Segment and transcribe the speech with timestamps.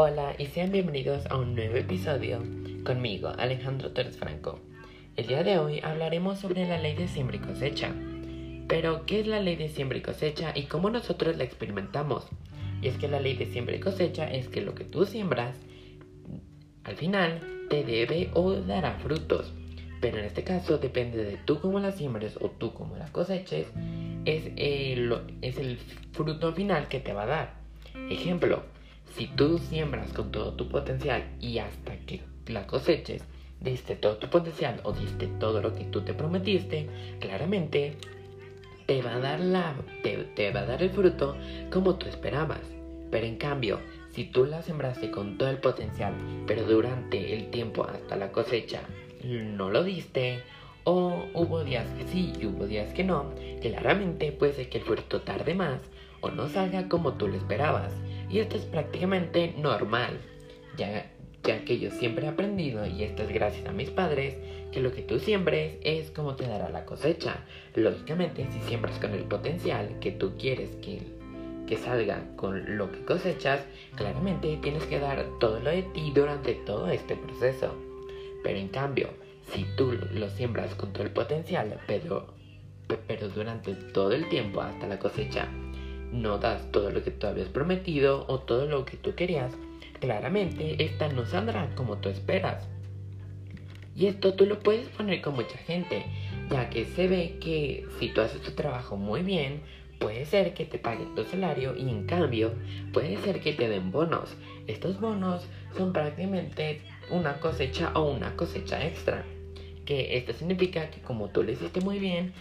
[0.00, 2.40] Hola y sean bienvenidos a un nuevo episodio
[2.84, 4.60] conmigo, Alejandro Torres Franco.
[5.16, 7.92] El día de hoy hablaremos sobre la ley de siembra y cosecha.
[8.68, 12.28] Pero, ¿qué es la ley de siembra y cosecha y cómo nosotros la experimentamos?
[12.80, 15.56] Y es que la ley de siembra y cosecha es que lo que tú siembras,
[16.84, 19.52] al final, te debe o dará frutos.
[20.00, 23.66] Pero en este caso depende de tú cómo la siembres o tú cómo la coseches,
[24.26, 25.12] es el,
[25.42, 25.76] es el
[26.12, 27.54] fruto final que te va a dar.
[28.10, 28.62] Ejemplo,
[29.16, 33.24] si tú siembras con todo tu potencial y hasta que la coseches,
[33.60, 36.88] diste todo tu potencial o diste todo lo que tú te prometiste,
[37.20, 37.96] claramente
[38.86, 41.36] te va a dar la te, va a dar el fruto
[41.70, 42.62] como tú esperabas.
[43.10, 46.14] Pero en cambio, si tú la sembraste con todo el potencial,
[46.46, 48.80] pero durante el tiempo hasta la cosecha
[49.24, 50.42] no lo diste,
[50.84, 54.84] o hubo días que sí y hubo días que no, claramente puede ser que el
[54.84, 55.80] fruto tarde más
[56.20, 57.92] o no salga como tú lo esperabas.
[58.28, 60.20] Y esto es prácticamente normal,
[60.76, 61.10] ya,
[61.42, 64.36] ya que yo siempre he aprendido, y esto es gracias a mis padres,
[64.72, 67.44] que lo que tú siembres es como te dará la cosecha.
[67.74, 71.00] Lógicamente, si siembras con el potencial que tú quieres que,
[71.66, 73.64] que salga con lo que cosechas,
[73.96, 77.74] claramente tienes que dar todo lo de ti durante todo este proceso.
[78.42, 79.08] Pero en cambio,
[79.52, 82.34] si tú lo siembras con todo el potencial, pero,
[83.06, 85.48] pero durante todo el tiempo hasta la cosecha,
[86.12, 89.52] no das todo lo que tú habías prometido o todo lo que tú querías,
[90.00, 92.68] claramente esta no saldrá como tú esperas.
[93.94, 96.04] Y esto tú lo puedes poner con mucha gente,
[96.50, 99.62] ya que se ve que si tú haces tu trabajo muy bien,
[99.98, 102.52] puede ser que te paguen tu salario y en cambio
[102.92, 104.36] puede ser que te den bonos.
[104.68, 109.24] Estos bonos son prácticamente una cosecha o una cosecha extra.
[109.84, 112.32] Que esto significa que como tú lo hiciste muy bien,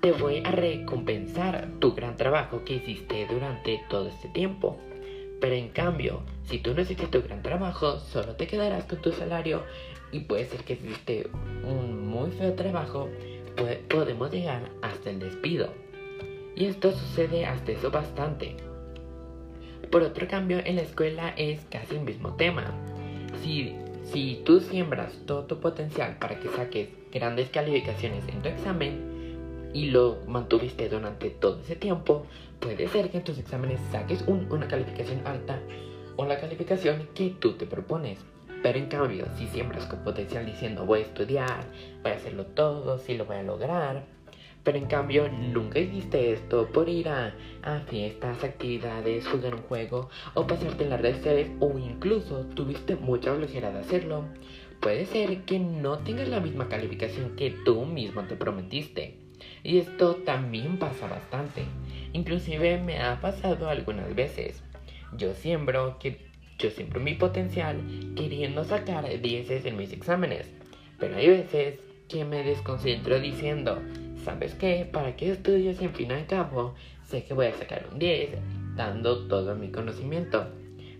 [0.00, 4.78] te voy a recompensar tu gran trabajo que hiciste durante todo este tiempo.
[5.40, 9.12] Pero en cambio, si tú no hiciste tu gran trabajo, solo te quedarás con tu
[9.12, 9.62] salario
[10.10, 11.28] y puede ser que hiciste
[11.64, 13.08] un muy feo trabajo,
[13.88, 15.68] podemos llegar hasta el despido.
[16.56, 18.56] Y esto sucede hasta eso bastante.
[19.90, 22.72] Por otro cambio, en la escuela es casi el mismo tema.
[23.42, 23.74] Si,
[24.04, 29.09] si tú siembras todo tu potencial para que saques grandes calificaciones en tu examen,
[29.72, 32.26] y lo mantuviste durante todo ese tiempo,
[32.60, 35.60] puede ser que en tus exámenes saques una calificación alta
[36.16, 38.18] o la calificación que tú te propones.
[38.62, 41.64] Pero en cambio, si siembras con potencial diciendo voy a estudiar,
[42.02, 44.04] voy a hacerlo todo, sí lo voy a lograr,
[44.62, 50.10] pero en cambio nunca hiciste esto por ir a, a, fiestas, actividades, jugar un juego
[50.34, 54.24] o pasarte en las redes sociales o incluso tuviste mucha flojera de hacerlo,
[54.80, 59.29] puede ser que no tengas la misma calificación que tú mismo te prometiste.
[59.62, 61.64] Y esto también pasa bastante.
[62.12, 64.62] Inclusive me ha pasado algunas veces.
[65.16, 67.78] Yo siembro que yo siembro mi potencial
[68.14, 70.52] queriendo sacar 10 en mis exámenes.
[70.98, 71.78] Pero hay veces
[72.08, 73.80] que me desconcentro diciendo,
[74.24, 74.86] ¿sabes qué?
[74.90, 76.74] ¿Para qué estudio si en fin y cabo
[77.06, 78.30] sé que voy a sacar un 10
[78.76, 80.46] dando todo mi conocimiento?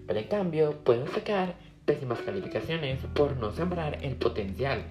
[0.07, 4.83] Pero en cambio puedo sacar pésimas calificaciones por no sembrar el potencial.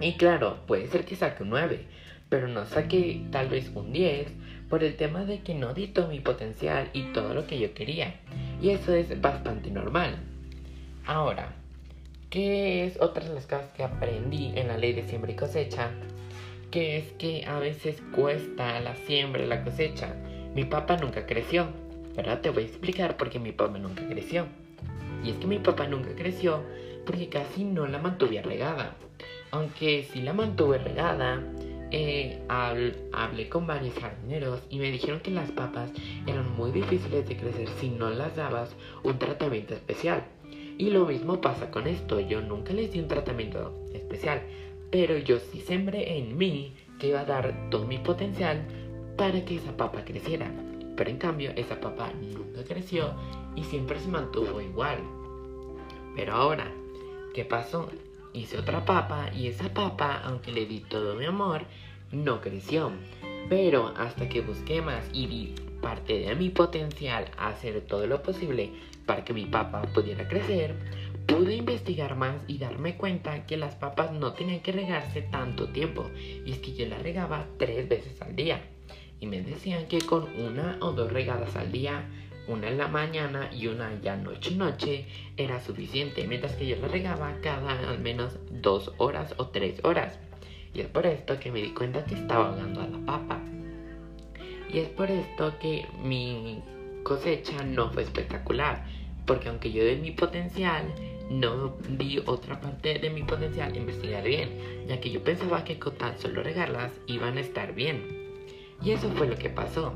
[0.00, 1.86] Y claro, puede ser que saque un 9,
[2.28, 4.28] pero no saqué tal vez un 10
[4.68, 7.72] por el tema de que no di todo mi potencial y todo lo que yo
[7.74, 8.14] quería.
[8.60, 10.18] Y eso es bastante normal.
[11.06, 11.54] Ahora,
[12.28, 15.90] ¿qué es otra de las cosas que aprendí en la ley de siembra y cosecha?
[16.70, 20.14] Que es que a veces cuesta la siembra y la cosecha.
[20.54, 21.68] Mi papá nunca creció,
[22.14, 24.46] pero te voy a explicar por qué mi papá nunca creció.
[25.24, 26.62] Y es que mi papá nunca creció
[27.06, 28.96] porque casi no la mantuve regada.
[29.50, 31.42] Aunque sí la mantuve regada,
[31.90, 35.90] eh, hablé con varios jardineros y me dijeron que las papas
[36.26, 40.24] eran muy difíciles de crecer si no las dabas un tratamiento especial.
[40.76, 44.42] Y lo mismo pasa con esto, yo nunca les di un tratamiento especial,
[44.90, 48.64] pero yo sí sembré en mí que iba a dar todo mi potencial
[49.16, 50.50] para que esa papa creciera.
[50.96, 53.14] Pero en cambio esa papa nunca creció
[53.56, 54.98] y siempre se mantuvo igual.
[56.14, 56.70] Pero ahora,
[57.34, 57.88] ¿qué pasó?
[58.32, 61.62] Hice otra papa y esa papa, aunque le di todo mi amor,
[62.12, 62.92] no creció.
[63.48, 68.22] Pero hasta que busqué más y di parte de mi potencial a hacer todo lo
[68.22, 68.72] posible
[69.06, 70.74] para que mi papa pudiera crecer,
[71.26, 76.10] pude investigar más y darme cuenta que las papas no tenían que regarse tanto tiempo.
[76.44, 78.60] Y es que yo las regaba tres veces al día.
[79.20, 82.08] Y me decían que con una o dos regadas al día
[82.48, 85.06] una en la mañana y una ya noche noche
[85.36, 90.18] era suficiente, mientras que yo la regaba cada al menos dos horas o tres horas.
[90.74, 93.40] Y es por esto que me di cuenta que estaba ahogando a la papa.
[94.72, 96.62] Y es por esto que mi
[97.04, 98.84] cosecha no fue espectacular.
[99.26, 100.86] porque aunque yo de mi potencial,
[101.28, 104.48] no di otra parte de mi potencial investigar bien,
[104.88, 108.02] ya que yo pensaba que con tan solo regarlas iban a estar bien.
[108.82, 109.92] Y eso fue lo que pasó.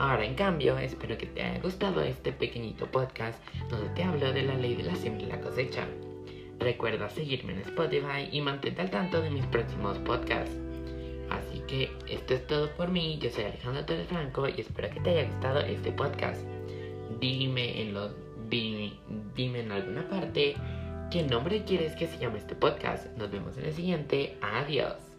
[0.00, 3.38] Ahora, en cambio, espero que te haya gustado este pequeñito podcast
[3.68, 5.86] donde te hablo de la ley de la siembra y la cosecha.
[6.58, 10.56] Recuerda seguirme en Spotify y mantente al tanto de mis próximos podcasts.
[11.28, 15.00] Así que esto es todo por mí, yo soy Alejandro Torres Franco y espero que
[15.00, 16.46] te haya gustado este podcast.
[17.20, 18.14] Dime en los
[18.48, 18.94] dime,
[19.36, 20.54] dime en alguna parte
[21.10, 23.06] qué nombre quieres que se llame este podcast.
[23.18, 24.38] Nos vemos en el siguiente.
[24.40, 25.09] Adiós.